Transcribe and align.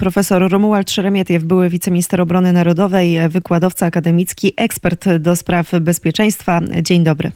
Profesor 0.00 0.50
Romuald 0.50 0.90
Szeremietiew, 0.90 1.44
były 1.44 1.68
wiceminister 1.68 2.20
obrony 2.20 2.52
narodowej, 2.52 3.28
wykładowca 3.28 3.86
akademicki, 3.86 4.52
ekspert 4.56 5.08
do 5.18 5.36
spraw 5.36 5.70
bezpieczeństwa. 5.80 6.60
Dzień 6.82 7.04
dobry. 7.04 7.32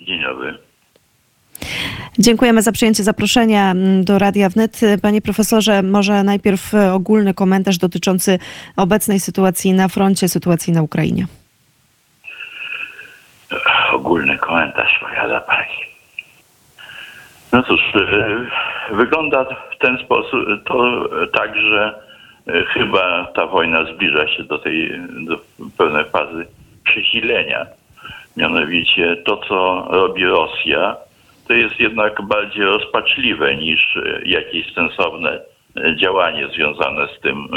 Dzień 0.00 0.22
dobry. 0.22 0.58
Dziękujemy 2.18 2.62
za 2.62 2.72
przyjęcie 2.72 3.02
zaproszenia 3.02 3.74
do 4.02 4.18
Radia 4.18 4.48
Wnet. 4.48 4.80
Panie 5.02 5.22
profesorze, 5.22 5.82
może 5.82 6.24
najpierw 6.24 6.74
ogólny 6.92 7.34
komentarz 7.34 7.78
dotyczący 7.78 8.38
obecnej 8.76 9.20
sytuacji 9.20 9.72
na 9.72 9.88
froncie, 9.88 10.28
sytuacji 10.28 10.72
na 10.72 10.82
Ukrainie. 10.82 11.26
Ogólny 13.92 14.38
komentarz, 14.38 15.00
powiada 15.00 15.40
pani. 15.40 15.97
No 17.52 17.62
cóż, 17.62 17.80
e, 17.94 18.46
wygląda 18.94 19.44
w 19.44 19.78
ten 19.78 19.98
sposób 19.98 20.40
to 20.64 21.08
tak, 21.32 21.56
że 21.56 21.94
e, 22.46 22.64
chyba 22.64 23.26
ta 23.34 23.46
wojna 23.46 23.84
zbliża 23.84 24.28
się 24.28 24.44
do 24.44 24.58
tej 24.58 25.00
do 25.08 25.40
pewnej 25.78 26.04
fazy 26.04 26.46
przesilenia. 26.84 27.66
Mianowicie 28.36 29.16
to, 29.16 29.36
co 29.36 29.86
robi 29.90 30.24
Rosja, 30.24 30.96
to 31.48 31.52
jest 31.54 31.80
jednak 31.80 32.22
bardziej 32.22 32.64
rozpaczliwe 32.64 33.56
niż 33.56 33.96
e, 33.96 34.20
jakieś 34.24 34.74
sensowne 34.74 35.40
działanie 35.96 36.48
związane 36.48 37.08
z 37.18 37.20
tym, 37.20 37.48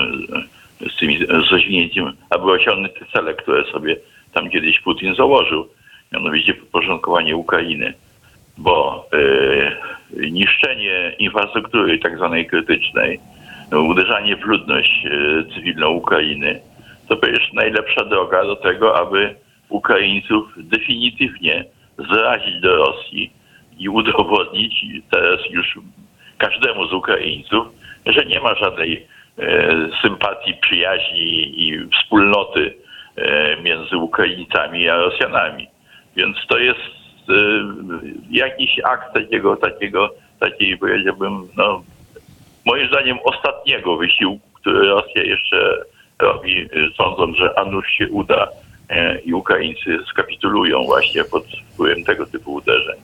z 0.93 0.99
tymi 0.99 1.17
z 1.17 1.29
rozwinięciem, 1.29 2.13
aby 2.29 2.51
osiągnąć 2.51 2.93
te 2.93 3.05
cele, 3.13 3.33
które 3.33 3.63
sobie 3.63 3.95
tam 4.33 4.49
kiedyś 4.49 4.79
Putin 4.79 5.15
założył, 5.15 5.67
mianowicie 6.11 6.53
podporządkowanie 6.53 7.35
Ukrainy 7.35 7.93
bo 8.57 9.07
y, 9.13 9.70
niszczenie 9.70 9.70
infrastruktury 11.23 11.99
tak 11.99 12.17
zwanej 12.17 12.47
krytycznej, 12.47 13.19
uderzanie 13.71 14.35
w 14.35 14.45
ludność 14.45 15.05
y, 15.05 15.45
cywilną 15.53 15.89
Ukrainy, 15.89 16.59
to 17.07 17.17
przecież 17.17 17.53
najlepsza 17.53 18.05
droga 18.05 18.43
do 18.43 18.55
tego, 18.55 18.99
aby 18.99 19.35
Ukraińców 19.69 20.53
definitywnie 20.57 21.65
zrazić 21.97 22.61
do 22.61 22.75
Rosji 22.75 23.31
i 23.77 23.89
udowodnić 23.89 24.85
teraz 25.11 25.39
już 25.49 25.79
każdemu 26.37 26.87
z 26.87 26.93
Ukraińców, 26.93 27.67
że 28.05 28.25
nie 28.25 28.39
ma 28.39 28.55
żadnej 28.55 28.93
y, 28.93 29.45
sympatii, 30.01 30.53
przyjaźni 30.53 31.61
i 31.63 31.89
wspólnoty 31.89 32.73
między 33.63 33.97
Ukraińcami 33.97 34.89
a 34.89 34.95
Rosjanami. 34.95 35.67
Więc 36.15 36.37
to 36.47 36.57
jest 36.57 36.79
jakiś 38.31 38.79
akt 38.83 39.13
takiego, 39.13 39.55
takiego, 39.55 40.09
takiej 40.41 40.77
powiedziałbym, 40.77 41.47
no, 41.57 41.83
moim 42.65 42.87
zdaniem 42.87 43.17
ostatniego 43.23 43.97
wysiłku, 43.97 44.49
który 44.53 44.87
Rosja 44.87 45.23
jeszcze 45.23 45.83
robi, 46.19 46.61
y, 46.61 46.69
sądząc, 46.97 47.37
że 47.37 47.59
a 47.59 47.65
nuż 47.65 47.87
się 47.87 48.07
uda 48.09 48.47
y, 48.47 49.21
i 49.25 49.33
Ukraińcy 49.33 49.99
skapitulują 50.09 50.83
właśnie 50.83 51.23
pod 51.23 51.43
wpływem 51.73 52.03
tego 52.03 52.25
typu 52.25 52.53
uderzeń. 52.53 52.95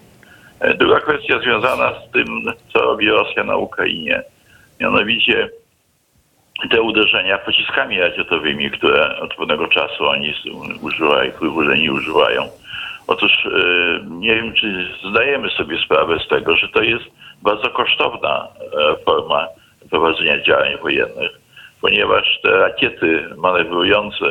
Druga 0.79 0.99
kwestia 0.99 1.39
związana 1.39 1.93
z 1.93 2.11
tym, 2.11 2.25
co 2.73 2.79
robi 2.79 3.09
Rosja 3.09 3.43
na 3.43 3.57
Ukrainie, 3.57 4.23
mianowicie 4.79 5.49
te 6.71 6.81
uderzenia 6.81 7.37
pociskami 7.37 7.99
rakietowymi, 7.99 8.71
które 8.71 9.19
od 9.19 9.35
pewnego 9.35 9.67
czasu 9.67 10.05
oni 10.05 10.33
używają, 10.81 11.31
których 11.31 11.93
używają, 11.93 12.49
Otóż 13.07 13.31
e, 13.45 13.49
nie 14.09 14.35
wiem, 14.35 14.53
czy 14.53 14.87
zdajemy 15.09 15.49
sobie 15.49 15.77
sprawę 15.85 16.19
z 16.25 16.27
tego, 16.27 16.57
że 16.57 16.67
to 16.67 16.81
jest 16.81 17.05
bardzo 17.41 17.69
kosztowna 17.69 18.47
e, 18.47 19.03
forma 19.05 19.47
prowadzenia 19.89 20.43
działań 20.43 20.77
wojennych, 20.81 21.31
ponieważ 21.81 22.39
te 22.43 22.49
rakiety 22.49 23.29
manewrujące, 23.37 24.25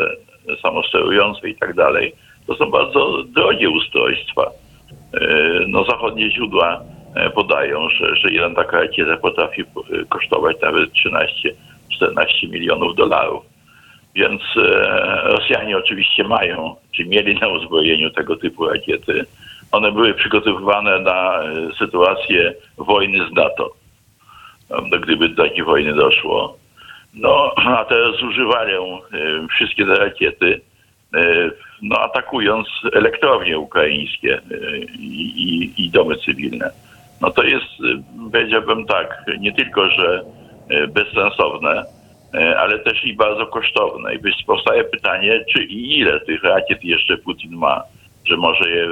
samosterujące 0.62 1.48
i 1.48 1.56
tak 1.56 1.74
dalej, 1.74 2.12
to 2.46 2.54
są 2.54 2.70
bardzo 2.70 3.22
drogie 3.24 3.70
ustrojstwa. 3.70 4.42
E, 4.42 5.28
no, 5.68 5.84
zachodnie 5.84 6.30
źródła 6.30 6.80
podają, 7.34 7.88
że, 7.88 8.16
że 8.16 8.50
taka 8.54 8.80
rakieta 8.80 9.16
potrafi 9.16 9.64
kosztować 10.08 10.56
nawet 10.62 10.90
13-14 12.00 12.50
milionów 12.50 12.96
dolarów. 12.96 13.55
Więc 14.16 14.42
e, 14.56 14.60
Rosjanie 15.24 15.78
oczywiście 15.78 16.24
mają, 16.24 16.76
czy 16.96 17.04
mieli 17.04 17.34
na 17.34 17.48
uzbrojeniu 17.48 18.10
tego 18.10 18.36
typu 18.36 18.68
rakiety. 18.68 19.24
One 19.72 19.92
były 19.92 20.14
przygotowywane 20.14 20.98
na 20.98 21.42
e, 21.42 21.52
sytuację 21.78 22.54
wojny 22.78 23.28
z 23.28 23.32
NATO, 23.32 23.70
gdyby 25.02 25.28
do 25.28 25.44
takiej 25.44 25.64
wojny 25.64 25.94
doszło. 25.94 26.56
No, 27.14 27.52
a 27.56 27.84
teraz 27.84 28.22
używają 28.22 28.84
e, 28.84 29.00
wszystkie 29.48 29.86
te 29.86 29.94
rakiety, 29.94 30.60
no, 31.82 31.98
atakując 31.98 32.68
elektrownie 32.92 33.58
ukraińskie 33.58 34.40
i, 34.98 35.16
i, 35.36 35.84
i 35.84 35.90
domy 35.90 36.16
cywilne. 36.16 36.70
No 37.20 37.30
to 37.30 37.42
jest, 37.42 37.66
powiedziałbym 38.32 38.86
tak, 38.86 39.24
nie 39.38 39.52
tylko, 39.52 39.88
że 39.90 40.24
bezsensowne, 40.88 41.84
ale 42.32 42.78
też 42.78 43.04
i 43.04 43.14
bardzo 43.14 43.46
kosztowne. 43.46 44.14
I 44.14 44.18
powstaje 44.46 44.84
pytanie, 44.84 45.44
czy 45.52 45.64
i 45.64 45.98
ile 45.98 46.20
tych 46.20 46.42
rakiet 46.42 46.84
jeszcze 46.84 47.16
Putin 47.16 47.56
ma, 47.56 47.82
że 48.24 48.36
może 48.36 48.70
je 48.70 48.88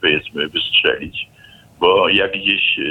powiedzmy 0.00 0.48
wystrzelić. 0.48 1.28
Bo 1.80 2.08
jak 2.08 2.32
gdzieś 2.32 2.78
e, 2.78 2.82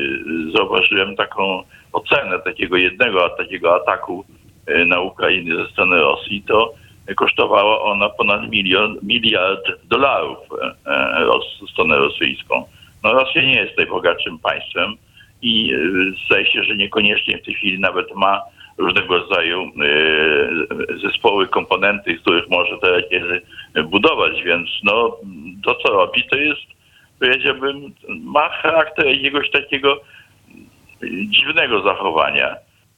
zauważyłem 0.58 1.16
taką 1.16 1.64
ocenę 1.94 2.40
takiego 2.40 2.78
jednego 2.78 3.30
takiego 3.30 3.76
ataku 3.76 4.26
e, 4.68 4.86
na 4.86 5.00
Ukrainę 5.00 5.56
ze 5.56 5.72
strony 5.72 5.96
Rosji, 5.96 6.44
to 6.48 6.74
kosztowała 7.16 7.82
ona 7.82 8.10
ponad 8.10 8.50
milion, 8.50 8.98
miliard 9.04 9.66
dolarów 9.84 10.38
stronę 11.72 11.98
rosyjską. 11.98 12.66
No 13.04 13.14
Rosja 13.14 13.42
nie 13.42 13.56
jest 13.56 13.78
najbogatszym 13.78 14.40
państwem 14.40 14.96
i 15.42 15.72
zdaje 16.26 16.46
się, 16.46 16.64
że 16.64 16.76
niekoniecznie 16.76 17.38
w 17.38 17.46
tej 17.46 17.54
chwili 17.54 17.80
nawet 17.80 18.16
ma 18.16 18.42
różnego 18.78 19.18
rodzaju 19.18 19.62
e, 19.62 20.98
zespoły, 20.98 21.48
komponenty, 21.48 22.18
z 22.18 22.22
których 22.22 22.50
może 22.50 22.78
te 22.78 22.90
rakiety 22.92 23.42
budować, 23.84 24.44
więc 24.44 24.70
no 24.84 25.18
to 25.64 25.76
co 25.76 25.94
robi, 25.94 26.24
to 26.24 26.38
jest 26.38 26.62
powiedziałbym, 27.20 27.94
ma 28.10 28.50
charakter 28.50 29.06
jakiegoś 29.08 29.52
takiego 29.52 30.02
dziwnego 31.30 31.82
zachowania 31.82 32.56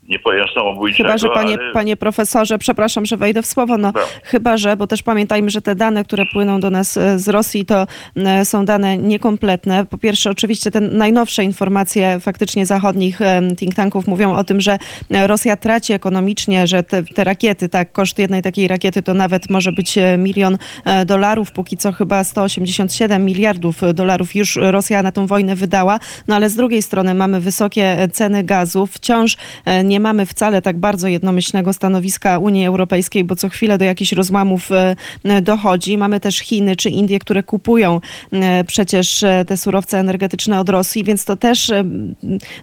nie 0.07 0.19
powiem 0.19 0.45
samobójczego. 0.53 1.09
Chyba, 1.09 1.17
że 1.17 1.29
panie, 1.29 1.57
ale... 1.59 1.71
panie 1.71 1.97
profesorze, 1.97 2.57
przepraszam, 2.57 3.05
że 3.05 3.17
wejdę 3.17 3.41
w 3.41 3.45
słowo, 3.45 3.77
no, 3.77 3.91
no 3.95 4.01
chyba, 4.23 4.57
że, 4.57 4.77
bo 4.77 4.87
też 4.87 5.03
pamiętajmy, 5.03 5.49
że 5.49 5.61
te 5.61 5.75
dane, 5.75 6.03
które 6.03 6.25
płyną 6.33 6.59
do 6.59 6.69
nas 6.69 6.97
e, 6.97 7.19
z 7.19 7.29
Rosji, 7.29 7.65
to 7.65 7.87
e, 8.15 8.45
są 8.45 8.65
dane 8.65 8.97
niekompletne. 8.97 9.85
Po 9.85 9.97
pierwsze, 9.97 10.29
oczywiście 10.29 10.71
te 10.71 10.81
najnowsze 10.81 11.43
informacje 11.43 12.19
faktycznie 12.19 12.65
zachodnich 12.65 13.21
e, 13.21 13.41
think 13.57 13.75
tanków 13.75 14.07
mówią 14.07 14.35
o 14.35 14.43
tym, 14.43 14.61
że 14.61 14.77
Rosja 15.09 15.57
traci 15.57 15.93
ekonomicznie, 15.93 16.67
że 16.67 16.83
te, 16.83 17.03
te 17.03 17.23
rakiety, 17.23 17.69
tak, 17.69 17.91
koszt 17.91 18.19
jednej 18.19 18.41
takiej 18.41 18.67
rakiety 18.67 19.01
to 19.01 19.13
nawet 19.13 19.49
może 19.49 19.71
być 19.71 19.95
milion 20.17 20.57
dolarów, 21.05 21.51
póki 21.51 21.77
co 21.77 21.91
chyba 21.91 22.23
187 22.23 23.25
miliardów 23.25 23.81
dolarów 23.93 24.35
już 24.35 24.59
Rosja 24.61 25.03
na 25.03 25.11
tą 25.11 25.27
wojnę 25.27 25.55
wydała, 25.55 25.99
no 26.27 26.35
ale 26.35 26.49
z 26.49 26.55
drugiej 26.55 26.81
strony 26.81 27.13
mamy 27.13 27.39
wysokie 27.39 28.07
ceny 28.13 28.43
gazu, 28.43 28.87
wciąż 28.87 29.37
nie 29.83 29.96
nie 29.97 30.01
mamy 30.01 30.25
wcale 30.25 30.61
tak 30.61 30.77
bardzo 30.79 31.07
jednomyślnego 31.07 31.73
stanowiska 31.73 32.39
Unii 32.39 32.65
Europejskiej, 32.67 33.23
bo 33.23 33.35
co 33.35 33.49
chwilę 33.49 33.77
do 33.77 33.85
jakichś 33.85 34.11
rozłamów 34.11 34.71
e, 34.71 34.95
dochodzi. 35.41 35.97
Mamy 35.97 36.19
też 36.19 36.39
Chiny 36.39 36.75
czy 36.75 36.89
Indie, 36.89 37.19
które 37.19 37.43
kupują 37.43 37.99
e, 38.33 38.63
przecież 38.63 39.23
e, 39.23 39.45
te 39.47 39.57
surowce 39.57 39.97
energetyczne 39.97 40.59
od 40.59 40.69
Rosji, 40.69 41.03
więc 41.03 41.25
to 41.25 41.35
też 41.35 41.71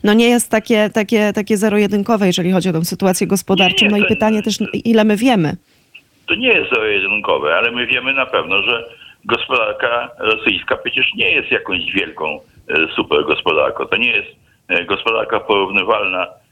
no 0.05 0.13
nie 0.15 0.29
jest 0.29 0.51
takie, 0.51 0.91
takie, 0.91 1.33
takie 1.33 1.57
zero-jedynkowe, 1.57 2.27
jeżeli 2.27 2.53
chodzi 2.53 2.69
o 2.69 2.73
tę 2.73 2.85
sytuację 2.85 3.27
gospodarczą. 3.27 3.87
No 3.91 3.97
i 3.97 4.05
pytanie 4.05 4.43
też, 4.43 4.59
ile 4.85 5.05
my 5.05 5.17
wiemy. 5.17 5.57
To 6.27 6.35
nie 6.35 6.49
jest 6.49 6.71
zero-jedynkowe, 6.75 7.55
ale 7.55 7.71
my 7.71 7.87
wiemy 7.87 8.13
na 8.13 8.27
pewno, 8.27 8.63
że 8.63 8.85
gospodarka 9.25 10.11
rosyjska 10.19 10.77
przecież 10.77 11.07
nie 11.17 11.31
jest 11.31 11.51
jakąś 11.51 11.81
wielką 11.93 12.41
super 12.97 13.25
gospodarką. 13.27 13.87
To 13.87 13.97
nie 13.97 14.11
jest 14.11 14.31
gospodarka 14.89 15.41
porównywalna 15.41 16.27
E, 16.27 16.44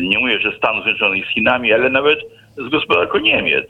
nie 0.00 0.18
mówię, 0.18 0.40
że 0.40 0.56
Stanów 0.56 0.84
Zjednoczonych 0.84 1.26
z 1.26 1.34
Chinami, 1.34 1.72
ale 1.72 1.90
nawet 1.90 2.18
z 2.56 2.68
gospodarką 2.68 3.18
Niemiec. 3.18 3.66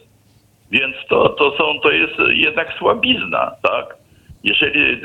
Więc 0.71 0.97
to, 1.09 1.29
to, 1.29 1.57
są, 1.57 1.81
to 1.81 1.91
jest 1.91 2.15
jednak 2.29 2.73
słabizna, 2.79 3.53
tak? 3.63 3.97
Jeżeli 4.45 4.93
e, 4.93 4.99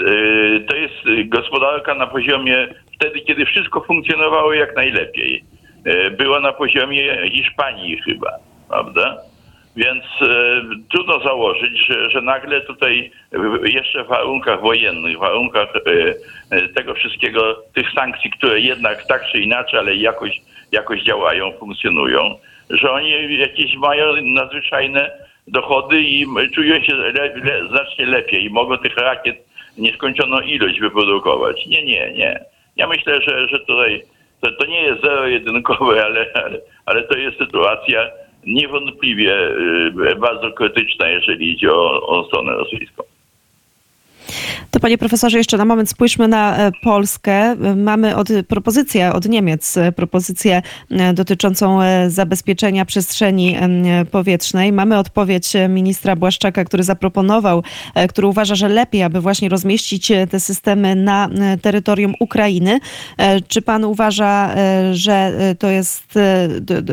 to 0.59 0.75
jest 0.75 1.29
gospodarka 1.29 1.95
na 1.95 2.07
poziomie 2.07 2.67
wtedy, 2.95 3.21
kiedy 3.21 3.45
wszystko 3.45 3.81
funkcjonowało 3.81 4.53
jak 4.53 4.75
najlepiej. 4.75 5.43
E, 5.85 6.11
była 6.11 6.39
na 6.39 6.53
poziomie 6.53 7.29
Hiszpanii 7.29 8.01
chyba, 8.01 8.31
prawda? 8.69 9.17
Więc 9.75 10.03
e, 10.21 10.61
trudno 10.91 11.19
założyć, 11.19 11.87
że, 11.87 12.09
że 12.09 12.21
nagle 12.21 12.61
tutaj 12.61 13.11
jeszcze 13.63 14.03
w 14.03 14.07
warunkach 14.07 14.61
wojennych, 14.61 15.17
w 15.17 15.19
warunkach 15.19 15.67
e, 16.51 16.67
tego 16.67 16.93
wszystkiego, 16.93 17.63
tych 17.73 17.91
sankcji, 17.91 18.31
które 18.31 18.59
jednak 18.59 19.07
tak 19.07 19.25
czy 19.31 19.39
inaczej, 19.39 19.79
ale 19.79 19.95
jakoś 19.95 20.41
jakoś 20.73 21.03
działają, 21.03 21.51
funkcjonują, 21.59 22.35
że 22.69 22.91
oni 22.91 23.37
jakieś 23.39 23.75
mają 23.75 24.05
nadzwyczajne 24.21 25.11
dochody 25.47 26.01
i 26.01 26.25
czują 26.55 26.83
się 26.83 26.95
le, 26.95 27.11
le, 27.35 27.67
znacznie 27.69 28.05
lepiej 28.05 28.43
i 28.43 28.49
mogą 28.49 28.77
tych 28.77 28.97
rakiet 28.97 29.35
nieskończoną 29.77 30.39
ilość 30.39 30.79
wyprodukować. 30.79 31.65
Nie, 31.67 31.85
nie, 31.85 32.13
nie. 32.13 32.39
Ja 32.75 32.87
myślę, 32.87 33.21
że, 33.21 33.47
że 33.47 33.59
tutaj 33.59 34.03
to, 34.41 34.51
to 34.51 34.65
nie 34.65 34.81
jest 34.81 35.01
zero-jedynkowe, 35.01 36.01
ale, 36.05 36.25
ale, 36.33 36.59
ale 36.85 37.03
to 37.03 37.17
jest 37.17 37.37
sytuacja 37.37 38.09
niewątpliwie 38.45 39.49
y, 40.11 40.15
bardzo 40.15 40.51
krytyczna, 40.51 41.09
jeżeli 41.09 41.51
idzie 41.51 41.71
o, 41.71 42.07
o 42.07 42.27
stronę 42.27 42.51
rosyjską. 42.51 43.03
Panie 44.83 44.97
profesorze, 44.97 45.37
jeszcze 45.37 45.57
na 45.57 45.65
moment 45.65 45.89
spójrzmy 45.89 46.27
na 46.27 46.57
e, 46.57 46.71
Polskę. 46.83 47.55
Mamy 47.75 48.15
od, 48.15 48.27
propozycję 48.47 49.13
od 49.13 49.29
Niemiec, 49.29 49.77
e, 49.77 49.91
propozycję 49.91 50.61
e, 50.91 51.13
dotyczącą 51.13 51.79
zabezpieczenia 52.07 52.85
przestrzeni 52.85 53.55
powietrznej. 54.11 54.71
Mamy 54.71 54.97
odpowiedź 54.97 55.53
ministra 55.69 56.15
Błaszczaka, 56.15 56.65
który 56.65 56.83
zaproponował, 56.83 57.63
który 58.09 58.27
uważa, 58.27 58.55
że 58.55 58.69
lepiej, 58.69 59.03
aby 59.03 59.21
właśnie 59.21 59.49
rozmieścić 59.49 60.11
te 60.31 60.39
systemy 60.39 60.95
na 60.95 61.29
terytorium 61.61 62.13
Ukrainy. 62.19 62.79
Czy 63.47 63.61
pan 63.61 63.85
uważa, 63.85 64.55
że 64.91 65.33
to 65.59 65.69
jest 65.69 66.13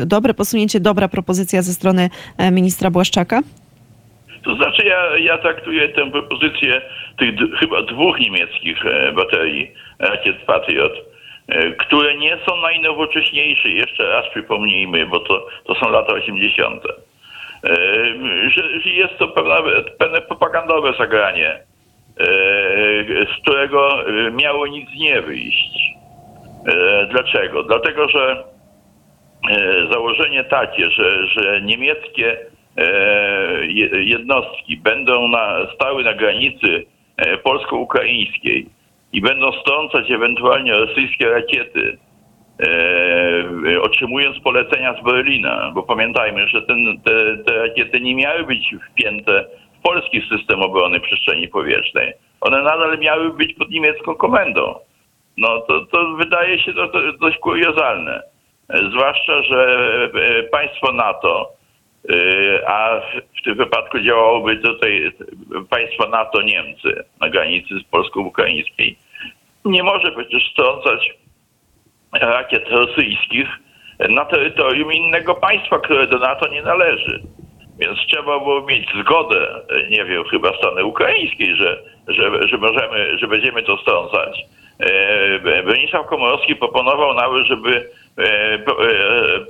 dobre 0.06 0.34
posunięcie, 0.34 0.81
dobra 0.81 1.08
propozycja 1.08 1.62
ze 1.62 1.75
strony 1.75 2.10
ministra 2.52 2.90
Błaszczaka? 2.90 3.43
To 4.44 4.54
znaczy 4.54 4.84
ja, 4.84 5.16
ja 5.19 5.38
traktuję 5.38 5.88
tę 5.88 6.10
propozycję 6.10 6.81
tych 7.19 7.34
chyba 7.58 7.82
dwóch 7.82 8.20
niemieckich 8.20 8.87
e, 8.87 9.12
baterii 9.12 9.70
rakiet 9.98 10.37
Patriot, 10.46 10.92
e, 11.48 11.70
które 11.70 12.14
nie 12.14 12.38
są 12.48 12.56
najnowocześniejsze, 12.56 13.69
jeszcze 13.69 14.08
raz 14.08 14.28
przypomnijmy, 14.31 15.06
bo 15.06 15.20
to, 15.20 15.46
to 15.64 15.75
są 15.75 15.90
lata 15.90 16.12
80. 16.12 16.82
E, 16.87 16.90
Że, 18.50 18.81
że 18.81 18.90
jest 18.90 19.19
to 19.19 19.28
pewne, 19.28 19.82
pewne 19.98 20.20
propagandowe 20.20 20.93
zagranie, 20.98 21.60
z 23.36 23.43
którego 23.43 24.04
miało 24.32 24.66
nic 24.66 24.88
nie 24.96 25.22
wyjść. 25.22 25.70
Dlaczego? 27.10 27.62
Dlatego, 27.62 28.08
że 28.08 28.44
założenie 29.93 30.44
takie, 30.44 30.90
że, 30.90 31.26
że 31.26 31.60
niemieckie 31.60 32.38
jednostki 33.93 34.76
będą 34.76 35.28
na, 35.28 35.67
stały 35.75 36.05
na 36.05 36.14
granicy 36.14 36.87
e, 37.17 37.37
polsko-ukraińskiej 37.37 38.67
i 39.12 39.20
będą 39.20 39.52
strącać 39.52 40.11
ewentualnie 40.11 40.72
rosyjskie 40.72 41.31
rakiety, 41.31 41.99
e, 42.62 43.81
otrzymując 43.82 44.38
polecenia 44.40 44.94
z 45.00 45.05
Berlina, 45.05 45.72
bo 45.75 45.82
pamiętajmy, 45.82 46.49
że 46.49 46.62
ten, 46.62 47.00
te, 47.05 47.37
te 47.44 47.58
rakiety 47.58 48.00
nie 48.00 48.14
miały 48.14 48.44
być 48.44 48.75
wpięte 48.90 49.44
w 49.78 49.82
polski 49.82 50.22
system 50.28 50.62
obrony 50.62 51.00
przestrzeni 51.00 51.49
powietrznej. 51.49 52.12
One 52.40 52.62
nadal 52.62 52.99
miały 52.99 53.32
być 53.32 53.55
pod 53.55 53.70
niemiecką 53.70 54.14
komendą. 54.14 54.75
No 55.37 55.61
to, 55.61 55.87
to 55.87 56.17
wydaje 56.17 56.58
się 56.62 56.72
to, 56.72 56.88
to 56.88 57.12
dość 57.12 57.38
kuriozalne. 57.38 58.22
E, 58.69 58.78
Zwłaszcza, 58.90 59.43
że 59.43 59.78
e, 60.14 60.43
państwo 60.43 60.93
NATO, 60.93 61.52
e, 62.08 62.14
a 62.70 63.00
w 63.40 63.44
tym 63.44 63.55
wypadku 63.55 64.00
działałoby 64.00 64.56
tutaj 64.56 65.12
państwo 65.70 66.08
NATO 66.08 66.43
Niemcy 66.43 67.05
na 67.20 67.28
granicy 67.31 67.75
z 67.78 67.84
polsko-ukraińskiej, 67.84 68.96
nie 69.64 69.82
może 69.82 70.12
przecież 70.12 70.50
strącać 70.52 71.14
rakiet 72.12 72.69
rosyjskich 72.69 73.49
na 74.08 74.25
terytorium 74.25 74.93
innego 74.93 75.34
państwa, 75.34 75.78
które 75.78 76.06
do 76.06 76.19
NATO 76.19 76.49
nie 76.49 76.62
należy. 76.62 77.22
Więc 77.78 77.99
trzeba 77.99 78.38
było 78.38 78.62
mieć 78.62 78.88
zgodę, 79.00 79.61
nie 79.90 80.05
wiem, 80.05 80.25
chyba 80.25 80.56
strony 80.56 80.84
ukraińskiej, 80.84 81.56
że, 81.56 81.82
że, 82.08 82.49
że 82.49 82.58
możemy, 82.58 83.19
że 83.19 83.28
będziemy 83.28 83.62
to 83.62 83.76
strącać. 83.76 84.38
E, 84.78 85.62
Bronisław 85.62 86.06
Komorowski 86.06 86.56
proponował 86.56 87.14
nawet, 87.14 87.46
żeby 87.46 87.90
e, 88.19 88.22
e, 88.25 88.61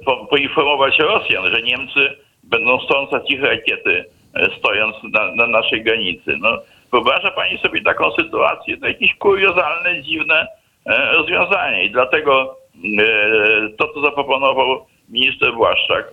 po, 0.05 0.27
poinformować 0.27 0.99
Rosjan, 0.99 1.51
że 1.51 1.63
Niemcy 1.63 2.17
będą 2.51 2.81
strącać 2.81 3.31
ich 3.31 3.43
rakiety, 3.43 4.05
e, 4.35 4.49
stojąc 4.59 4.97
na, 5.13 5.35
na 5.35 5.47
naszej 5.47 5.83
granicy. 5.83 6.37
No, 6.39 6.59
wyobraża 6.93 7.31
pani 7.31 7.59
sobie 7.59 7.83
taką 7.83 8.13
sytuację? 8.13 8.77
To 8.77 8.87
jakieś 8.87 9.15
kuriozalne, 9.15 10.03
dziwne 10.03 10.47
e, 10.87 11.13
rozwiązanie. 11.13 11.85
I 11.85 11.91
dlatego 11.91 12.57
e, 12.99 13.69
to, 13.79 13.89
co 13.95 14.01
zaproponował 14.01 14.87
minister 15.09 15.55
Błaszczak, 15.55 16.13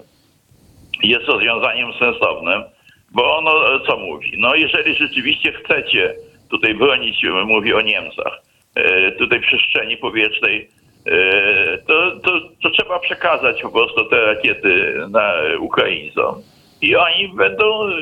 jest 1.04 1.26
rozwiązaniem 1.26 1.94
sensownym, 1.94 2.64
bo 3.12 3.38
ono 3.38 3.80
co 3.80 3.98
mówi? 3.98 4.34
No 4.38 4.56
jeżeli 4.56 4.96
rzeczywiście 4.96 5.52
chcecie 5.52 6.16
tutaj 6.50 6.76
bronić, 6.76 7.26
mówi 7.46 7.74
o 7.74 7.82
Niemcach, 7.82 8.42
tutaj 9.18 9.42
przestrzeni 9.42 9.98
powietrznej, 9.98 10.70
to, 11.88 12.17
przekazać 13.08 13.62
po 13.62 13.70
prostu 13.70 14.06
te 14.06 14.26
rakiety 14.26 14.94
na 15.10 15.34
Ukraińcom 15.60 16.42
i 16.82 16.96
oni 16.96 17.30
będą 17.30 17.88
e, 17.88 17.94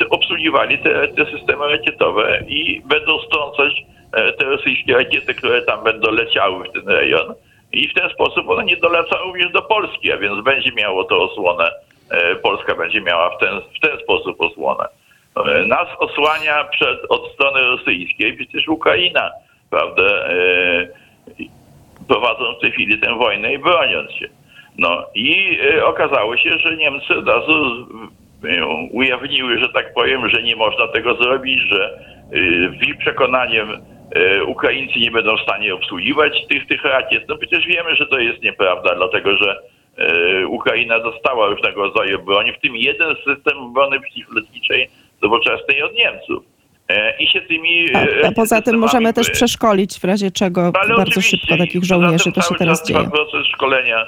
e, 0.00 0.08
obsługiwali 0.10 0.78
te, 0.78 1.08
te 1.08 1.26
systemy 1.26 1.68
rakietowe 1.68 2.40
i 2.48 2.82
będą 2.84 3.18
strącać 3.18 3.82
e, 4.12 4.32
te 4.32 4.44
rosyjskie 4.44 4.94
rakiety, 4.94 5.34
które 5.34 5.62
tam 5.62 5.84
będą 5.84 6.10
leciały 6.10 6.68
w 6.68 6.72
ten 6.72 6.88
rejon. 6.88 7.34
I 7.72 7.88
w 7.88 7.94
ten 7.94 8.10
sposób 8.10 8.48
one 8.48 8.64
nie 8.64 8.76
dolecą 8.76 9.16
również 9.24 9.52
do 9.52 9.62
Polski, 9.62 10.12
a 10.12 10.16
więc 10.16 10.44
będzie 10.44 10.72
miało 10.72 11.04
to 11.04 11.22
osłonę. 11.22 11.70
Polska 12.42 12.74
będzie 12.74 13.00
miała 13.00 13.36
w 13.36 13.38
ten, 13.38 13.60
w 13.76 13.80
ten 13.80 13.98
sposób 13.98 14.40
osłonę. 14.40 14.84
Nas 15.66 15.88
osłania 15.98 16.64
przed, 16.64 17.04
od 17.08 17.32
strony 17.32 17.62
rosyjskiej 17.62 18.36
przecież 18.36 18.68
Ukraina, 18.68 19.30
prawda? 19.70 20.02
E, 22.04 22.08
Prowadzą 22.08 22.54
w 22.58 22.60
tej 22.60 22.72
chwili 22.72 22.98
tę 22.98 23.14
wojnę 23.14 23.54
i 23.54 23.58
broniąc 23.58 24.12
się. 24.12 24.28
No 24.78 25.06
i 25.14 25.58
e, 25.74 25.86
okazało 25.86 26.36
się, 26.36 26.58
że 26.58 26.76
Niemcy 26.76 27.16
od 27.16 27.28
razu 27.28 27.86
e, 28.44 28.66
ujawniły, 28.90 29.58
że 29.58 29.68
tak 29.68 29.94
powiem, 29.94 30.28
że 30.28 30.42
nie 30.42 30.56
można 30.56 30.88
tego 30.88 31.14
zrobić, 31.14 31.60
że 31.60 32.14
w 32.80 32.88
ich 32.88 32.98
przekonaniem 32.98 33.68
Ukraińcy 34.46 34.98
nie 34.98 35.10
będą 35.10 35.36
w 35.36 35.42
stanie 35.42 35.74
obsługiwać 35.74 36.46
tych, 36.48 36.66
tych 36.66 36.84
rakiet. 36.84 37.28
No 37.28 37.36
przecież 37.36 37.66
wiemy, 37.66 37.96
że 37.96 38.06
to 38.06 38.18
jest 38.18 38.42
nieprawda, 38.42 38.94
dlatego 38.94 39.36
że 39.36 39.60
Ukraina 40.48 41.00
dostała 41.00 41.48
różnego 41.48 41.82
rodzaju 41.82 42.22
broń, 42.22 42.52
w 42.52 42.60
tym 42.60 42.76
jeden 42.76 43.16
system 43.16 43.58
obrony 43.58 44.00
przeciwlotniczej 44.00 44.88
nowoczesnej 45.22 45.82
od 45.82 45.94
Niemców. 45.94 46.44
E, 46.88 47.16
I 47.18 47.26
się 47.26 47.40
tymi... 47.40 47.94
A, 47.94 47.98
e, 47.98 48.28
a 48.28 48.32
poza 48.32 48.62
tym 48.62 48.78
możemy 48.78 49.12
też 49.12 49.30
przeszkolić 49.30 50.00
w 50.00 50.04
razie 50.04 50.30
czego 50.30 50.72
ale 50.82 50.96
bardzo 50.96 51.20
szybko 51.20 51.56
takich 51.56 51.84
żołnierzy. 51.84 52.32
To 52.32 52.40
się 52.40 52.54
teraz 52.54 52.86
dzieje. 52.86 53.10
proces 53.10 53.46
szkolenia 53.46 54.06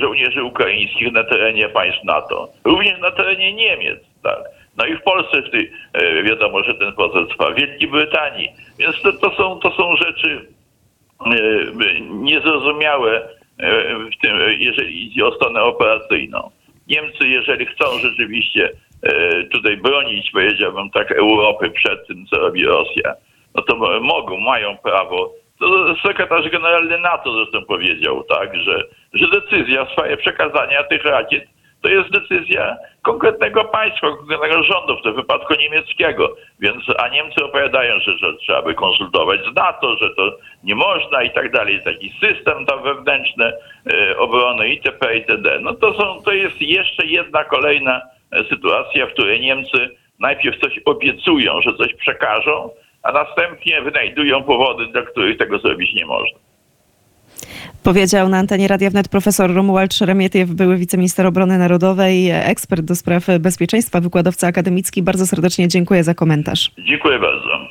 żołnierzy 0.00 0.44
ukraińskich 0.44 1.12
na 1.12 1.24
terenie 1.24 1.68
państw 1.68 2.04
NATO. 2.04 2.48
Również 2.64 3.00
na 3.00 3.10
terenie 3.10 3.52
Niemiec, 3.52 3.98
tak. 4.22 4.38
No 4.76 4.86
i 4.86 4.96
w 4.96 5.02
Polsce 5.02 5.42
w 5.42 5.50
tej, 5.50 5.72
e, 5.92 6.22
wiadomo, 6.22 6.62
że 6.62 6.74
ten 6.74 6.92
proces 6.92 7.28
trwa. 7.28 7.50
W 7.50 7.54
Wielkiej 7.54 7.88
Brytanii. 7.88 8.48
Więc 8.78 9.02
to, 9.02 9.12
to, 9.12 9.36
są, 9.36 9.58
to 9.58 9.70
są 9.70 9.96
rzeczy 9.96 10.46
e, 11.26 12.00
niezrozumiałe 12.00 13.28
e, 13.58 13.94
w 13.94 14.22
tym, 14.22 14.36
e, 14.36 14.54
jeżeli 14.54 15.06
idzie 15.06 15.26
o 15.26 15.34
stronę 15.34 15.62
operacyjną. 15.62 16.50
Niemcy, 16.88 17.28
jeżeli 17.28 17.66
chcą 17.66 17.98
rzeczywiście 17.98 18.64
e, 18.64 18.72
tutaj 19.52 19.76
bronić, 19.76 20.30
powiedziałbym 20.30 20.90
tak, 20.90 21.12
Europy 21.12 21.70
przed 21.70 22.06
tym, 22.06 22.26
co 22.26 22.38
robi 22.38 22.64
Rosja, 22.64 23.14
no 23.54 23.62
to 23.62 23.76
mo- 23.76 24.00
mogą, 24.00 24.40
mają 24.40 24.76
prawo. 24.76 25.32
To 25.58 25.94
sekretarz 26.06 26.48
generalny 26.48 26.98
NATO 26.98 27.32
zresztą 27.32 27.64
powiedział, 27.64 28.24
tak, 28.24 28.56
że, 28.56 28.84
że 29.12 29.26
decyzja 29.28 29.84
w 29.84 29.92
sprawie 29.92 30.16
przekazania 30.16 30.84
tych 30.84 31.04
rakiet 31.04 31.44
to 31.82 31.88
jest 31.88 32.10
decyzja 32.10 32.76
konkretnego 33.02 33.64
państwa, 33.64 34.10
konkretnego 34.10 34.62
rządu, 34.62 34.96
w 34.96 35.02
tym 35.02 35.14
wypadku 35.14 35.54
niemieckiego. 35.54 36.36
Więc, 36.60 36.84
a 36.98 37.08
Niemcy 37.08 37.44
opowiadają, 37.44 38.00
że, 38.00 38.18
że 38.18 38.36
trzeba 38.36 38.62
by 38.62 38.74
konsultować 38.74 39.40
z 39.40 39.54
NATO, 39.54 39.96
że 39.96 40.10
to 40.14 40.36
nie 40.64 40.74
można 40.74 41.22
i 41.22 41.30
tak 41.30 41.52
dalej. 41.52 41.80
Taki 41.84 42.10
system 42.10 42.66
tam 42.66 42.82
wewnętrzny 42.82 43.52
e, 43.92 44.18
obrony 44.18 44.68
itp. 44.68 45.16
itd. 45.16 45.58
No 45.60 45.74
to, 45.74 45.94
są, 45.94 46.22
to 46.22 46.32
jest 46.32 46.60
jeszcze 46.60 47.06
jedna 47.06 47.44
kolejna 47.44 47.96
e, 47.96 48.02
sytuacja, 48.48 49.06
w 49.06 49.12
której 49.12 49.40
Niemcy 49.40 49.78
najpierw 50.20 50.60
coś 50.60 50.80
obiecują, 50.84 51.60
że 51.60 51.74
coś 51.74 51.94
przekażą, 51.94 52.70
a 53.02 53.12
następnie 53.12 53.82
wynajdują 53.82 54.42
powody, 54.42 54.86
dla 54.86 55.02
których 55.02 55.38
tego 55.38 55.58
zrobić 55.58 55.94
nie 55.94 56.06
można. 56.06 56.38
Powiedział 57.84 58.28
na 58.28 58.38
antenie 58.38 58.68
Radia 58.68 58.90
Wnet 58.90 59.08
profesor 59.08 59.54
Romuald 59.54 59.94
Szeremietiew, 59.94 60.50
były 60.50 60.76
wiceminister 60.76 61.26
obrony 61.26 61.58
narodowej, 61.58 62.30
ekspert 62.30 62.82
do 62.82 62.94
spraw 62.94 63.26
bezpieczeństwa, 63.40 64.00
wykładowca 64.00 64.46
akademicki. 64.46 65.02
Bardzo 65.02 65.26
serdecznie 65.26 65.68
dziękuję 65.68 66.04
za 66.04 66.14
komentarz. 66.14 66.70
Dziękuję 66.78 67.18
bardzo. 67.18 67.66